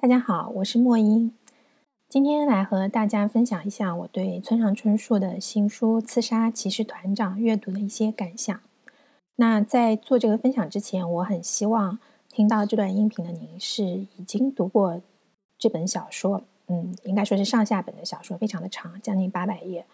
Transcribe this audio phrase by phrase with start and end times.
[0.00, 1.32] 大家好，我是莫英，
[2.08, 8.60] 今天来和大家分享一下我对村上春树的新书《刺杀骑士团长》阅读的一些感想。
[9.34, 11.98] 那在做这个分享之前，我很希望
[12.28, 15.02] 听到这段音频的您是已经读过
[15.58, 19.84] 这本小说，嗯，应该说是上下本的小说，非常的长，将近八百页。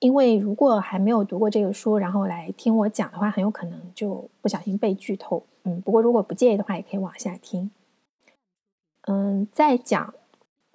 [0.00, 5.44] 因为如果还没有读过这个书，然后来听我讲的话，很有可能就不小心被剧透。
[5.62, 7.70] 嗯，不过如果不介意的话，也可以往下听。
[9.06, 10.14] 嗯，在讲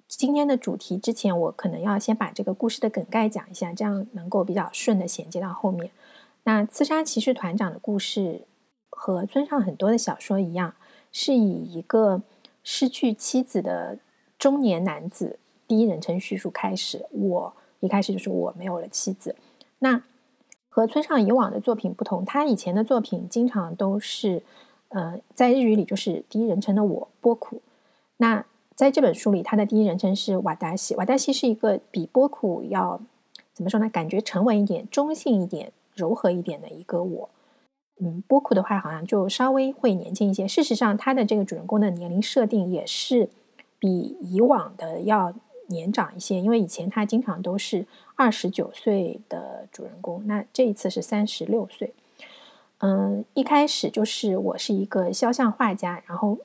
[0.06, 5.90] 今天的主题之前，我可能要先把这个故事的梗概讲一下，这样能够比较顺的衔接到后面。
[6.44, 8.42] 那刺杀骑士团长的故事
[8.88, 10.74] 和村上很多的小说一样，
[11.10, 12.22] 是以一个
[12.62, 13.98] 失去妻子的
[14.38, 17.06] 中年男子第一人称叙述开始。
[17.10, 19.34] 我一开始就是我没有了妻子。
[19.80, 20.02] 那
[20.68, 24.42] 和村上以往的作品不同，他以前的作品经常都是，
[24.88, 27.60] 呃，在日语里就是第一人称的我波苦。
[28.20, 30.94] 那在这本书里，他的第一人称是瓦达西。
[30.96, 33.00] 瓦达西是一个比波库要
[33.54, 33.88] 怎么说呢？
[33.88, 37.30] 感觉沉稳一点、中性一点、柔和一点的一个我。
[37.98, 40.46] 嗯，波库的话好像就稍微会年轻一些。
[40.46, 43.30] 事实上，他的这个主人公的年龄设定也是
[43.78, 45.32] 比以往的要
[45.68, 47.86] 年长一些，因为以前他经常都是
[48.16, 51.94] 二十九岁的主人公，那这一次是三十六岁。
[52.80, 56.36] 嗯，一开始就是我是一个肖像画家，然后。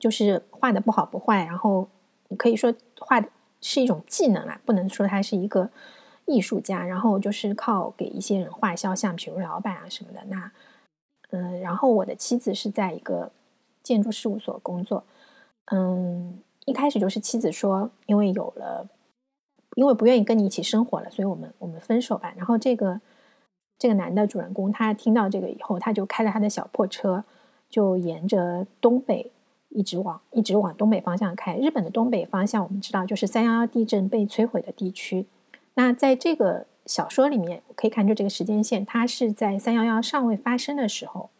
[0.00, 1.86] 就是画的不好不坏，然后
[2.28, 3.28] 你可以说画的
[3.60, 5.70] 是一种技能啦，不能说他是一个
[6.24, 6.84] 艺术家。
[6.84, 10.24] 然后就是靠给一些人画肖像，比如老板啊什么的。
[10.28, 10.50] 那
[11.30, 13.30] 嗯，然后我的妻子是在一个
[13.82, 15.04] 建筑事务所工作。
[15.66, 18.88] 嗯，一开始就是妻子说，因为有了，
[19.76, 22.32] 因为不愿意跟你一起生活了，所以我们我们分手吧。
[22.36, 23.00] 然后这个
[23.78, 27.22] 这个男的主人公他听到这个以后，他就开了他的小破车，
[27.68, 29.30] 就沿着东北。
[29.70, 31.56] 一直往一直往东北方向开。
[31.56, 35.26] 日本的东北方向，我们知道就是三幺幺地震被摧毁的地区。
[35.74, 41.30] 那在这个小说里面，可以看出这个时间线，它是在三幺幺尚未发生的时候。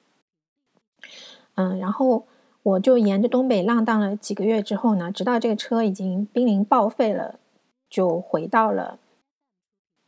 [1.57, 2.25] 嗯，然后
[2.63, 7.41] 我就沿着东北浪荡了几个月之后呢，直到这个车已经濒临报废了，
[7.89, 8.99] 就回到了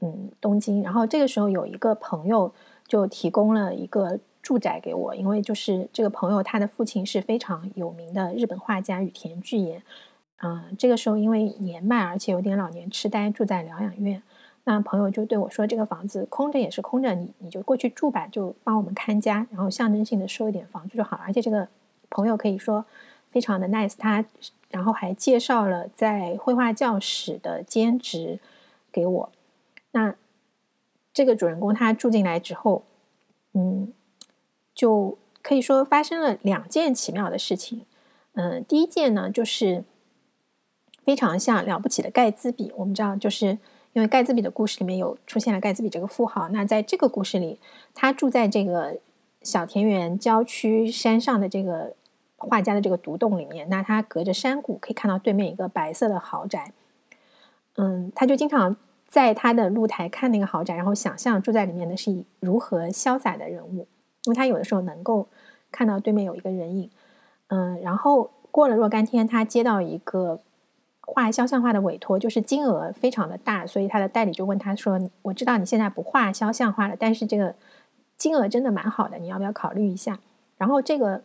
[0.01, 0.83] 嗯东京。
[0.83, 2.55] 然后这个时候有一个朋友
[2.87, 4.21] 就提供了一个。
[4.43, 9.81] 住宅给我，因为就是这个朋友，他的父亲是非常有名的日本画家羽田巨彦。
[10.43, 14.21] 嗯，这个时候因为年迈，而且有点老年痴呆，住在疗养院。
[14.65, 21.69] 那朋友就对我说：“这个房子空着也是空着，你你就过去住吧，就帮我们看家，然后象征性的收一点房租就好了。”而且这个
[22.11, 22.85] 朋友可以说
[23.31, 24.25] 非常的 nice，他
[24.71, 28.41] 然后还介绍了在绘画教室的兼职
[28.91, 29.33] 给我。
[29.93, 30.15] 那
[31.15, 32.83] 这个主人公他住进来之后，
[33.53, 33.93] 嗯。
[34.83, 37.87] 就可以说发生了两件奇妙的事情。
[38.33, 39.85] 嗯，第一件呢，就是
[41.05, 42.73] 非常像了不起的盖茨比。
[42.75, 43.59] 我们知道，就是
[43.93, 46.49] 因为盖茨比的故事里面有出现了盖茨比这个富豪。
[46.49, 47.61] 那在这个故事里，
[47.95, 48.99] 他住在这个
[49.43, 51.95] 小田园郊区山上的这个
[52.37, 53.69] 画家的这个独栋里面。
[53.69, 56.73] 那他隔着山谷可以看到对面一个白色的豪宅。
[57.77, 58.77] 嗯，他就经常
[59.07, 63.87] 在他的露台看那个豪宅，然后想象住在里面的是如何潇洒的人物。
[64.25, 65.27] 因为他有的时候能够
[65.71, 66.91] 看到对面有一个人影，
[67.49, 70.41] 嗯，然后过了若干天，他接到一个
[71.01, 77.55] 画肖像画的委托，就是金额非常的大，所以他的代理就问他说：“我知道你现在不画肖像画了，但是这个
[78.17, 80.21] 金额真的蛮好的，你要不要考虑一下？”
[80.57, 81.25] 然后这个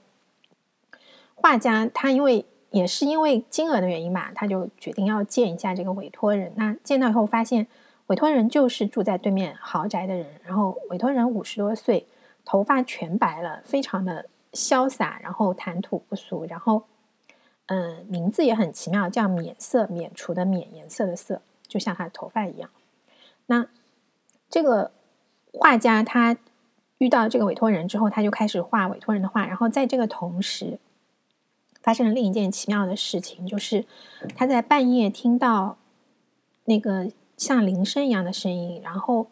[1.36, 6.52] 画家他因为也是因为金额的原因吧，他就决定要见一下这个委托人。
[6.56, 7.68] 那见到以后发现，
[8.08, 12.08] 委托人就是住在对面豪宅的人，然后委托人五十多岁。
[12.50, 16.84] 头发全白了，非常的潇洒，然后谈吐不俗，然后，
[17.66, 22.70] 嗯，名字也很奇妙，叫免色，免除的免，颜色的色，就像他的头发一样。
[23.48, 23.68] 那
[24.50, 24.92] 这个
[25.52, 26.38] 画家他
[27.00, 30.80] 遇到这个委托人之后，他就开始画委托人的画，然后在这个同时，
[31.82, 33.84] 发生了另一件奇妙的事情，就是
[34.38, 35.76] 他在半夜听到
[36.64, 39.28] 那个像铃声一样的声音，然后。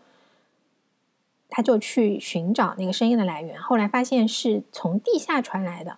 [1.50, 5.98] 他就去寻找那个声音的来源，后来发现是从地下传来的，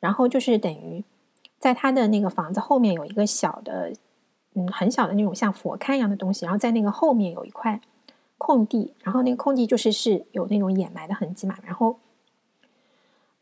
[0.00, 1.04] 然后就是等于
[1.58, 3.92] 在他的那个房子后面有一个小的，
[4.54, 7.80] 嗯，很小的那种像佛龛一样的东西，然后在那个后面有一块
[8.38, 11.98] 空地，然后那个空地就是是有那种掩埋的痕迹嘛，然后，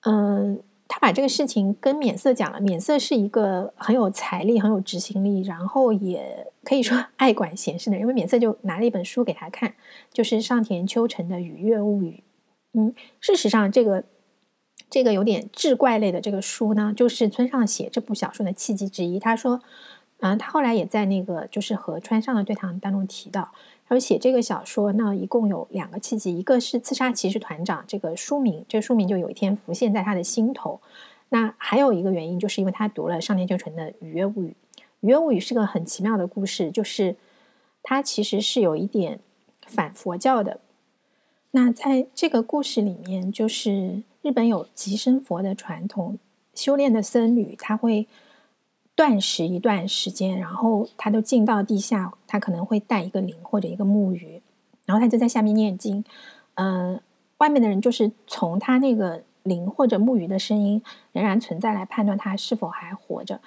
[0.02, 0.62] 嗯。
[0.94, 8.02] 他把这个事情跟免色讲了，免色是一个很有财力、很有执行力，然后也可以说爱管闲事的人。
[8.02, 9.72] 因为免色就拿了一本书给他看，
[10.12, 12.22] 就是上田秋成的《雨月物语》。
[12.78, 14.04] 嗯，事实上，这个
[14.90, 19.18] 这个有点志怪类的这个书呢，就是村上写这部小说的契机之一。
[19.18, 19.62] 他说，
[20.20, 23.50] 嗯，他后来也在那个就是和川上的对谈当中提到，
[23.92, 30.80] 他说写这个小说呢，一共有两个契机，一个是《刺杀骑士团长》这个书名，这书名就有一天浮现在他的心头。
[31.28, 34.46] 那还有一个原因，就是因为他读了上田秋纯的《雨月物语》。
[35.00, 37.16] 《雨月物语》是个很奇妙的故事，就是
[37.82, 39.20] 它其实是有一点
[39.66, 40.60] 反佛教的。
[41.50, 46.18] 那在这个故事里面，就是日本有极生佛的传统，
[46.54, 48.06] 修炼的僧侣他会
[48.94, 54.42] 断食一段时间，然后他都进到地下，他可能会带一个铃或者一个木鱼，
[54.86, 56.04] 然后他就在下面念经。
[56.54, 57.00] 嗯，
[57.38, 59.22] 外面的人就是从他那个。
[59.44, 60.80] 铃或者木鱼的声音
[61.10, 63.40] 仍然存在，来判断他是否还活着。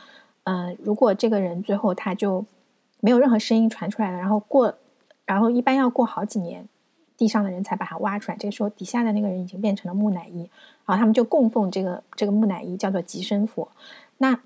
[0.44, 2.46] 嗯，如果这个人最后他就
[3.00, 4.76] 没有任何声音传出来了，然后过，
[5.26, 6.68] 然后一般要过好几年，
[7.16, 8.38] 地上的人才把他挖出来。
[8.38, 10.40] 这个时候底下的那个人已经变成了木乃伊，
[10.86, 13.70] 然后他们就供奉这个这个木乃伊，叫做吉生佛。
[14.18, 14.34] 那《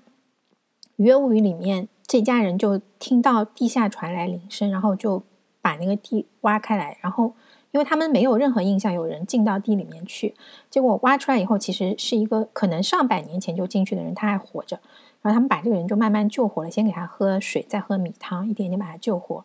[1.00, 5.22] 鱼月物语》里面这家人就听到地下传来铃声，然后就
[5.62, 7.32] 把那个地挖开来，然后。
[7.72, 10.34] 因为他们没有任何印象有人进到地里面去，
[10.68, 14.80] 结果挖出来以后，其实是一个可能上百年前就进去的人，他还活着。
[15.22, 19.44] 然后他们把这个人就慢慢救活了，先给他喝水，再喝米汤，一点点把他救活。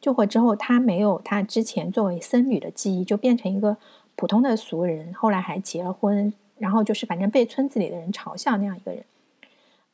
[0.00, 3.76] 救活之后，他没有他之前作为僧侣的记忆，就变成一个
[4.14, 5.12] 普通的俗人。
[5.12, 9.04] 后来还结了婚，然后就是反正被村子里的人嘲笑那样一个人。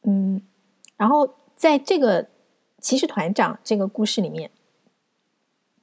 [0.02, 0.42] 嗯，
[1.00, 2.28] 然后在这个
[2.78, 4.50] 骑士团长这个故事里面，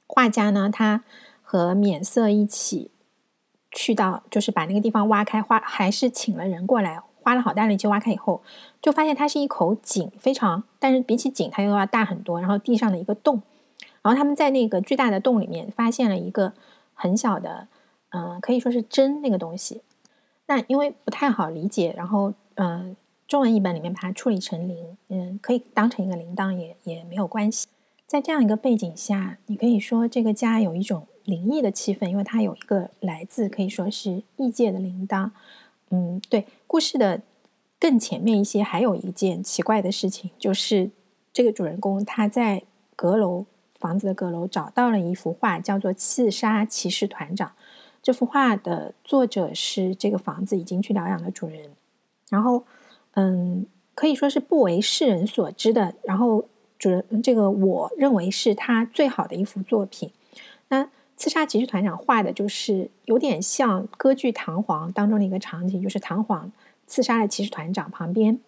[0.06, 1.02] 画家呢，他。
[1.50, 2.90] 和免色一起
[3.70, 8.42] 去到，就是把那个地方挖开，花还是请了人过来，花了好大力气挖开以后，
[8.82, 12.38] 就发现它是一口井，非常，但是比起井它又要大很多。
[12.38, 13.40] 然后地上的一个洞，
[14.02, 16.52] 然后他们在那个巨大的洞里面发现了一个
[16.92, 17.68] 很小的，
[18.10, 19.80] 嗯，可以说是针那个东西。
[20.48, 22.94] 那因为不太好理解，然后嗯，
[23.28, 27.68] 中文译本里面把它处理成铃，嗯，可以当成一个铃铛也也没有关系。
[28.08, 31.06] 在这样一个背景下，你可以说这个家有一种。
[31.28, 35.30] 灵异的气氛，因为它有一个来自可以说是异界的铃铛。
[35.90, 37.20] 嗯，对，故事的
[37.78, 40.90] 更前面一些，还有一件奇怪的事情，就是
[41.30, 42.62] 这个主人公他在
[42.96, 43.44] 阁楼
[43.78, 47.48] 房子的阁楼找到了一幅画，叫做《刺杀骑士团长》。
[48.02, 51.72] 这幅画的作者是这个房子已经去疗养的主人。
[52.30, 52.64] 然后，
[53.18, 55.94] 嗯，可以说是不为世人所知的。
[56.04, 56.44] 然后，
[56.78, 60.12] 主人这个我认为是他最好的一幅作品。
[60.68, 60.88] 那。
[61.20, 66.48] 刺杀骑士团长画的就是有点像歌剧《唐璜》当中的一个场景，就是唐璜
[66.86, 68.38] 刺杀了骑士团长，旁边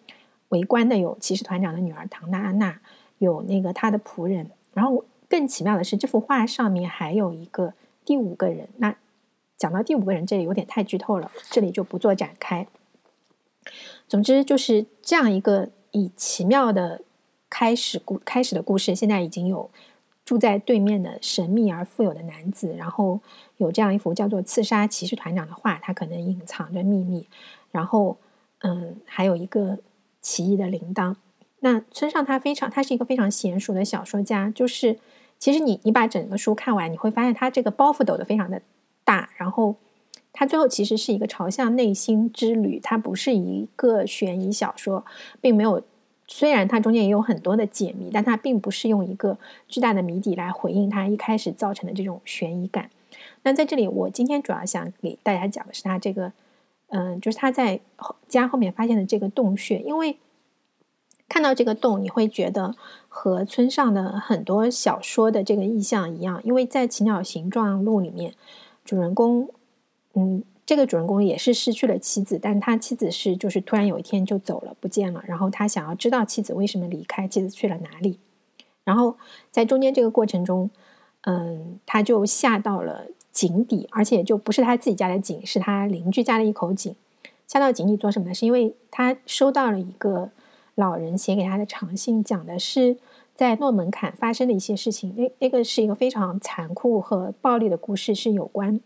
[0.47, 2.79] 围观的有骑士团长的女儿唐娜安娜，
[3.17, 4.49] 有那个他的仆人。
[4.73, 7.73] 然后更奇妙的是，这幅画上面还有一个
[8.05, 8.69] 第五个人。
[8.77, 8.95] 那
[9.57, 12.65] 讲到第五个人，这里有点太剧透了，这里就不做展开。
[14.11, 17.01] 总之就是这样一个以奇妙的
[17.49, 19.71] 开始故开始的故事，现在已经有。
[20.23, 23.19] 住在对面的神秘而富有的男子，然后
[23.57, 27.27] 有这样一幅叫做《刺杀骑士团长》的画，他可能隐藏着秘密。
[27.71, 28.15] 然后，
[28.59, 29.79] 嗯，还有一个
[30.21, 31.15] 奇异的铃铛。
[31.61, 34.49] 那村上他非常，他是一个非常娴熟的小说家。
[34.51, 34.99] 就是
[35.39, 38.61] 其实你你把整个书看完，你会发现他这个包袱抖得非常的
[39.03, 39.31] 大。
[39.35, 39.75] 然后
[40.33, 45.05] 它最后其实是一个朝向内心之旅，它不是一个悬疑小说，
[45.39, 45.81] 并没有。
[46.33, 52.89] 虽然它中间也有很多的解谜，但它并不是用一个巨大的谜底来回应它一开始造成的这种悬疑感。
[53.43, 56.31] 那在这里，我今天主要想给大家讲的是他这个，
[56.87, 57.81] 嗯，就是他在
[58.29, 59.79] 家后面发现的这个洞穴。
[59.79, 60.15] 因为
[61.27, 62.75] 看到这个洞，你会觉得
[63.09, 66.39] 和村上的很多小说的这个意象一样。
[66.45, 68.33] 因为在《奇鸟形状录》里面，
[68.85, 69.49] 主人公，
[70.13, 70.43] 嗯。
[70.63, 75.21] 这个主人公也是失去了妻子，但他妻子是就是突然有一天就走了，不见了。
[75.27, 78.19] 然后他想要知道妻子为什么离开，妻子去了哪里。
[78.85, 79.17] 然后
[79.49, 80.69] 在中间这个过程中，
[81.21, 86.95] 嗯，他就下到了井底，而且就不是他自己家的井，是他邻居家的一口井。
[87.47, 88.33] 下到井底做什么呢？
[88.33, 90.29] 是因为他收到了一个
[90.75, 92.95] 老人写给他的长信，讲的是
[93.35, 95.13] 在诺门坎发生的一些事情。
[95.17, 98.79] 那那个是一个非常残酷和暴力的故事，是有关。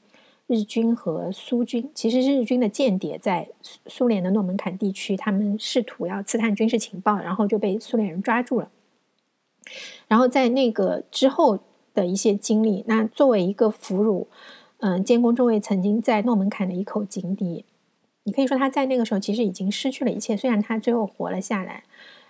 [0.48, 8.70] 日军和苏军其实是日军的间谍，在苏苏联的诺门坎地区，他们试图要刺探军事情报，然后就被苏联人抓住了。
[10.08, 11.60] 然后在那个之后
[11.94, 14.28] 的一些经历，那作为一个俘虏，
[14.78, 17.66] 嗯，监工中尉曾经在诺门坎的一口井底，
[18.24, 21.84] 你可以说他在那个时候其实已经失去了一切，虽然他最后活了下来。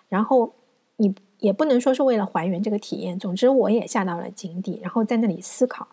[0.08, 0.54] 然后
[0.98, 5.88] 你也不能说是为了还原这个体验，总之我也下到了井底，然后在那里思考。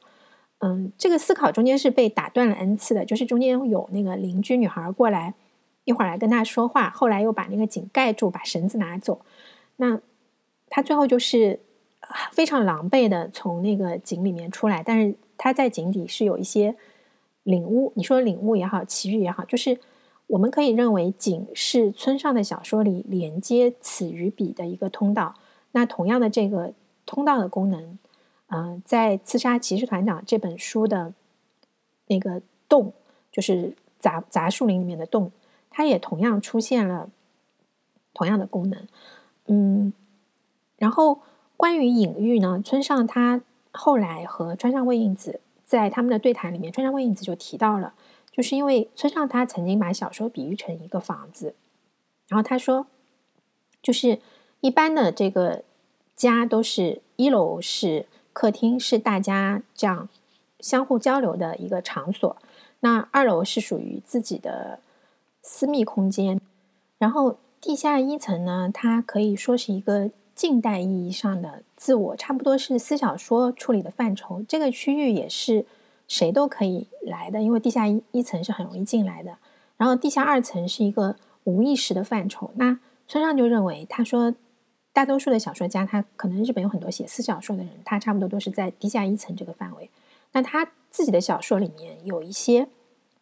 [0.64, 5.34] 嗯，这个思考中间是被打断了 n 次的，就是中间有那个邻居女孩过来
[5.84, 9.20] 一会儿来跟他说话，后来又把那个井盖住，把绳子拿走。
[9.78, 10.00] 那
[10.70, 11.58] 他最后就是
[12.30, 16.76] 非常狼狈的从那个井里面出来，但是他在井底是有一些
[17.42, 17.92] 领悟。
[17.96, 19.80] 你说领悟也好，奇遇也好，就是
[20.28, 25.34] 我们可以认为井是村上的小说里连接此与彼的一个通道。
[25.72, 26.72] 那同样的这个
[27.04, 27.98] 通道的功能，
[28.54, 31.14] 嗯，在《刺杀骑士团长》这本书的
[32.08, 32.92] 那个洞，
[33.30, 35.32] 就是杂杂树林里面的洞，
[35.70, 37.08] 它也同样出现了
[38.12, 38.86] 同样的功能。
[39.46, 39.94] 嗯，
[40.76, 41.20] 然后
[41.56, 43.40] 关于隐喻呢，村上他
[43.70, 47.94] 后来和川上未映子在他们的对谈里面，川上未映子就提到了，
[48.30, 51.54] 就是因为村上他曾经把小说比喻成一个房子，
[52.28, 52.86] 然后他说，
[53.80, 54.20] 就是
[54.60, 55.64] 一般的这个
[56.14, 60.08] 家都是一楼是客厅，是大家这样
[60.60, 62.36] 相互交流的一个场所，
[62.80, 64.80] 那二楼是属于自己的
[65.42, 66.40] 私密空间，
[66.98, 67.38] 然后。
[67.64, 74.42] 地下一层呢，它可以说是一个近代意义上的自我，差不多是私小说处理的范畴。
[74.48, 75.64] 这个区域也是
[76.08, 79.36] 谁都可以来的，因为地下一一层是很容易进来的。
[79.76, 82.50] 然后地下二层是一个无意识的范畴。
[82.56, 84.34] 那村上就认为，他说
[84.92, 89.90] 大多数的小说家，他可能日本有很多写私小说的人，他差不多都是在地下一层这个范围。
[90.32, 92.68] 那他自己的小说里面有一些。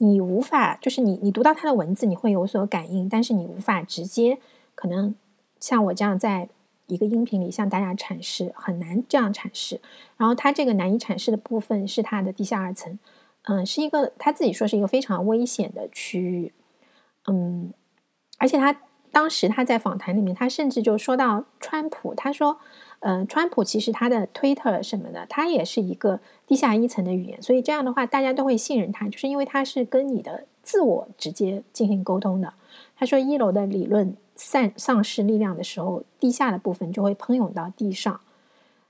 [0.03, 4.39] 你无法，就是你，你读到他的文字，你会有所感应，但是你无法直接，
[4.75, 5.15] 可能
[5.61, 6.49] 像我这样在
[6.87, 9.79] 一个音频里向大家阐释，很难这样阐释。
[10.17, 12.99] 然后他这个难以阐释的部分是他的地下二层，
[13.43, 16.55] 嗯，是一个他自己说是一个非常危险的区域，
[17.27, 17.71] 嗯，
[18.39, 18.75] 而且他
[19.13, 22.59] 当时他在访谈里面，他甚至就说到川普，他说。
[23.03, 32.53] 嗯，川普其实他的 Twitter 什么的，他也是一个地下一层的语言，所以这样的话，大家都会信任他，就是因为他是跟你的自我直接进行沟通的。
[32.95, 38.21] 他说，一楼的理论散丧失力量的时候，地下的部分就会喷涌到地上。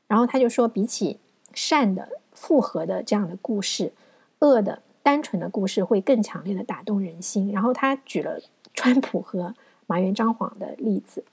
[0.08, 1.20] 然后他就说，比起
[1.54, 3.92] 善的复合的这样的故事，
[4.40, 7.52] 恶的单纯的故事会更强烈的打动人心。
[7.52, 8.40] 然后他举了
[8.74, 9.54] 川普和
[9.90, 11.24] 麻原张晃的例子，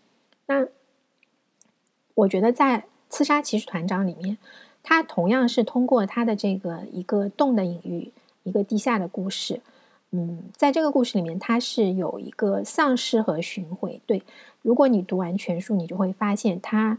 [0.47, 0.67] 那。
[2.21, 4.39] 我觉得在《刺杀骑士团长》里面，
[4.81, 8.11] 他同样是通过他的这个一个洞的隐喻，
[8.41, 9.61] 一个地下的故事。
[10.09, 14.01] 嗯，在这个故事里面，它是有一个丧尸和巡回。
[14.07, 14.23] 对，
[14.63, 16.97] 如果你读完全书，你就会发现，他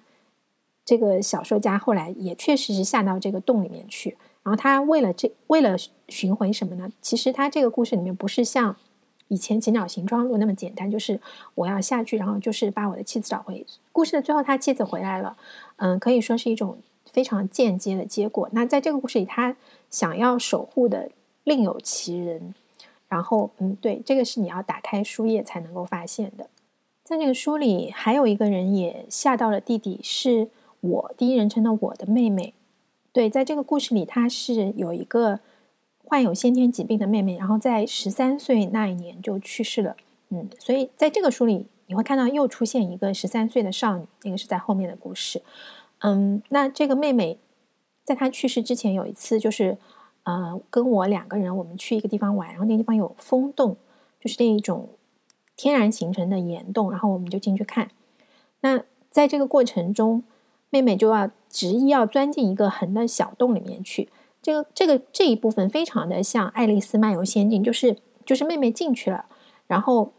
[0.85, 4.17] 这个小说家后来也确实是下到这个洞里面去。
[4.45, 5.75] 然后他为了这，为了
[6.07, 6.93] 巡回什么呢？
[7.03, 8.77] 其实他这个故事里面不是像。
[9.29, 11.21] 以前锦鸟行装路那么简单，就是
[11.55, 13.65] 我要下去，然后就是把我的妻子找回。
[13.93, 15.37] 故事的最后，他妻子回来了，
[15.77, 18.49] 嗯，可以说是一种非常间接的结果。
[18.53, 19.55] 那在这个故事里，他
[19.91, 21.11] 想要守护的
[21.45, 22.55] 另有其人。
[23.09, 26.49] 然后，嗯，对，这个是你要打开书页才能够发现的。
[27.05, 30.49] 在这个书里，还有一个人也吓到了弟弟，是
[30.81, 32.55] 我第一人称的我的妹妹。
[33.13, 35.41] 对，在这个故事里，他是有一个。
[36.09, 39.95] 患有先天疾病的妹妹，然后在十三岁那一年就去世了。
[40.31, 45.43] 嗯，所以在这个书里，你会看到又出现一个十三岁的少女，那个是在后面的故事。
[45.99, 47.39] 嗯，那这个妹妹
[48.05, 49.77] 在她去世之前有一次，就是
[50.23, 53.77] 呃，跟我两个人，我们去一个地方玩，然后那地方有风洞，
[54.19, 54.89] 就是那一种
[55.57, 57.91] 天然形成的岩洞，然后我们就进去看。
[58.61, 60.25] 那在这个过程中，
[60.71, 64.09] 妹妹就要执意要钻进一个横的小洞里面去。
[64.49, 69.27] 这个这个这一部分非常的像《爱丽丝漫游仙境》，就是就是妹妹进去了，
[69.67, 70.15] 然后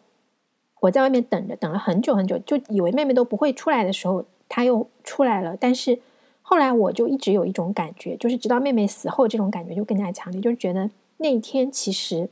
[0.81, 5.57] 我在外面等着，等了很久很久，就以为妹妹都不会出来的时候，她又出来了。
[5.59, 5.99] 但是
[6.43, 12.29] 后来我就一直有一种感觉，就是直到妹妹死后，这种感觉就更加强烈，就是觉得那一天其实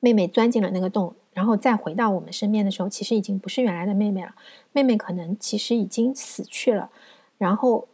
[0.00, 4.34] 妹妹钻进了那个洞，然后再回到我们身边的时候，其实已经不是原来的妹妹了。
[4.72, 6.88] 妹妹可能其实已经死去了，
[7.36, 7.88] 然后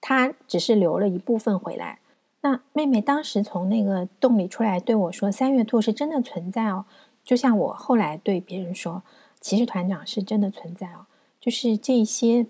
[0.00, 1.98] 她只是留了一部分回来。
[2.42, 6.84] 那妹妹当时从那个洞里出来对我说：“三月兔是真的存在哦，
[7.24, 9.02] 就像我后来对别人说，
[9.40, 11.06] 骑士团长是真的存在哦。
[11.40, 12.46] 就是这些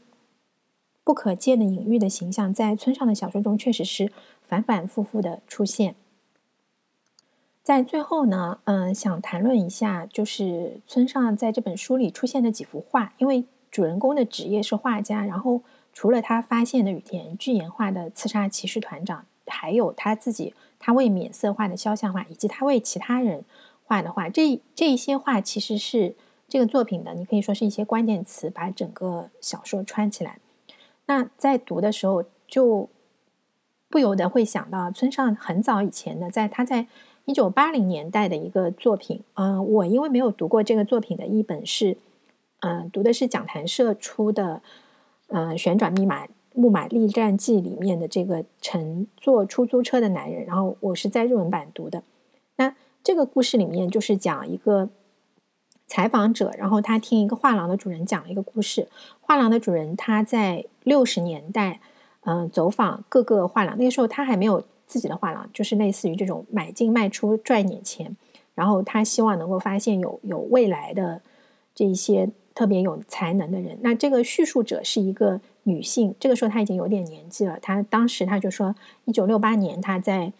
[1.03, 4.13] 不可见的隐喻的形象，在村上的小说中确实是
[4.43, 5.95] 反反复复的出现。
[7.63, 15.63] 在最后呢，嗯，想谈论一下，就是村上在这本书里出现的几幅画，因为主人公的职业是画家，然后
[15.93, 19.25] 除了他发现的羽田巨岩画的刺杀骑士团长。
[19.47, 23.45] 还有他自己，他为免色画的肖像画，以及他为其他人
[23.85, 26.15] 画的画，这这一些画其实是
[26.49, 30.39] 这个作品的，你可以说是一些关键词，把整个小说串起来。
[31.07, 32.89] 那在读的时候，就
[33.89, 36.87] 不由得会想到村上很早以前的，在他在
[37.25, 39.23] 一九八零年代的一个作品。
[39.35, 41.97] 嗯，我因为没有读过这个作品的一本是，
[42.61, 44.63] 嗯，读的是讲谈社出的，
[45.29, 46.27] 嗯，《旋转密码
[46.57, 50.45] 木马历战记》里面的这个乘坐出租车的男人。
[50.45, 52.03] 然后我是在日文版读的。
[52.57, 54.89] 那这个故事里面就是讲一个
[55.87, 58.89] 采访者，然后他听一个画廊的主人讲了一个故事。
[59.21, 61.81] 画廊的主人他在六十年代，
[62.23, 64.65] 嗯，走访各个画廊，那个时候他还没有。
[64.89, 68.17] 自己的画廊就是类似于这种买进卖出赚点钱，
[68.55, 71.21] 然后他希望能够发现有有未来的
[71.75, 73.77] 这一些特别有才能的人。
[73.81, 77.59] 那这个叙述者是一个女性，这个时候她已经有点年纪了。
[77.61, 80.33] 她当时她就说，一九六八年她在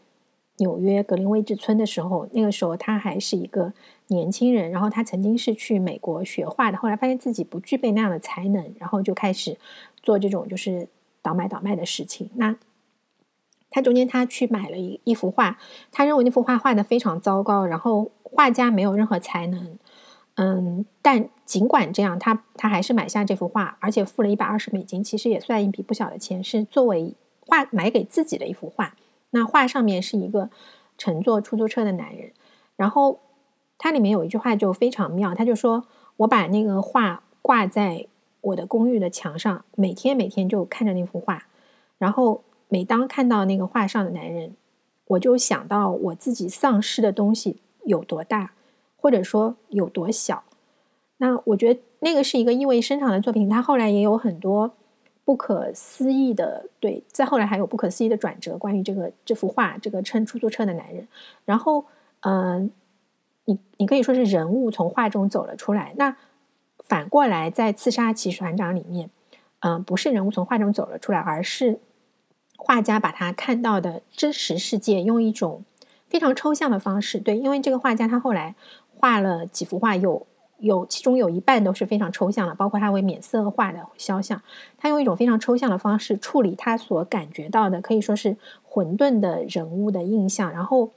[0.59, 3.73] 纽约格林威治村的时候，那个时候她还是一个
[4.07, 9.59] 年轻人，然后她曾经是去美国学画的，后来发现自己不具备那样的才能，然后就开始
[10.01, 10.89] 做这种就是
[11.21, 12.31] 倒买倒卖的事情。
[12.37, 12.57] 那
[13.69, 15.59] 他中间他去买了一一幅画，
[15.91, 19.77] 他认为那幅画画的非常糟糕，然后画家没有任何才能，
[20.37, 28.95] 嗯，但尽管这样，他他还是买下这幅画，而且付了一百二十美金，其实也算一笔不小的钱，是作为画买给自己的一幅画。
[29.31, 30.49] 那画上面是一个
[30.97, 32.33] 乘坐出租车的男人，
[32.77, 33.21] 然后
[33.77, 35.85] 它里面有一句话就非常妙，他就说
[36.19, 38.07] ：“我把那个画挂在
[38.41, 41.45] 我的公寓的墙上，每天每天就看着那幅画，
[41.99, 44.57] 然后。”每当看到那个画上的男人，
[45.07, 48.55] 我就想到我自己丧失的东西有多大，
[49.07, 50.43] 或者说有多小。
[51.19, 53.49] 那我觉得那个是一个意味深长的作品。
[53.49, 54.75] 他后来也有很多
[55.25, 61.07] 不可思议的，对，再后来还有不可思议的转折，关于这个这幅画，这个乘出租车的男人。
[61.45, 61.85] 然后，
[62.23, 62.73] 嗯，
[63.45, 65.95] 你你可以说是人物从画中走了出来。
[65.97, 66.17] 那
[66.81, 69.09] 反过来，在刺杀骑士团长里面，
[69.61, 71.79] 嗯，不是人物从画中走了出来，而是。
[72.59, 75.63] 画家把他看到的真实世界用一种
[76.09, 78.55] 非常抽象的方式，对，因为这个画家他后来
[78.99, 80.27] 画了几幅画，有
[80.59, 84.43] 有其中有一半都是非常抽象的，包括他为免色画的肖像，
[84.79, 90.51] 他用一种非常抽象的方式处理他所感觉到的，可以说是混沌的人物的印象。
[90.53, 90.91] 然后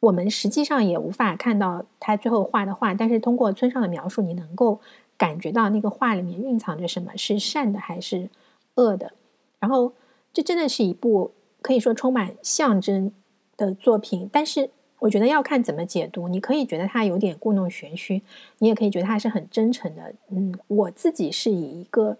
[0.00, 4.80] 我们实际上也无法看到他最后画的画，但是通过村上的描述，你能够
[5.16, 8.28] 感觉到那个画里面蕴藏着什么是善的还是
[8.74, 9.12] 恶的，
[9.58, 9.92] 然后。
[10.34, 13.12] 这真的是一部可以说充满象征
[13.58, 14.70] 的作品，但是
[15.02, 16.28] 我觉得要看怎么解读。
[16.28, 18.22] 你可以觉得它有点故弄玄虚，
[18.58, 20.14] 你也可以觉得它是很真诚的。
[20.30, 22.16] 嗯，我自己是以一个，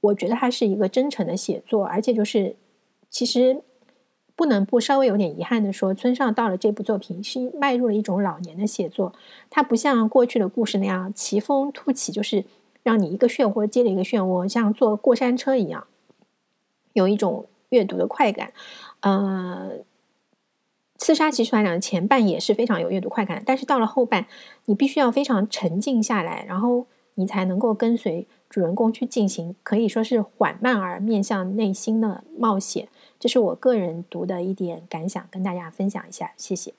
[0.00, 2.54] 我觉得它是一个真诚的写作，而且就是
[3.10, 3.62] 其实
[4.36, 9.12] 不能不稍微有点遗憾的说，村上到了这部作品是迈入了一种老年的写作，
[9.50, 12.44] 它不像过去的故事那样奇峰突起，就是
[12.84, 15.84] 让你一个漩涡接着一个漩涡，像坐过山车一样。
[16.92, 18.52] 有一种阅读的快感，
[19.00, 19.72] 呃，
[20.98, 24.26] 《刺杀骑士团长》前半也是非常有阅读快感，但是到了后半，
[24.66, 32.88] 你必须要非常沉静下来，然后你才能够跟随主人公去进行，可以说是缓慢而面向内心的冒险。
[33.18, 36.74] 这是我个人读的一点感想，跟大家分享一下，谢谢。